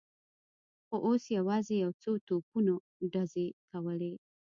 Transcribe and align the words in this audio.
خو 0.85 0.95
اوس 1.07 1.23
یوازې 1.37 1.75
یو 1.83 1.91
څو 2.01 2.11
توپونو 2.27 2.75
ډزې 3.11 3.47
کولې. 3.69 4.13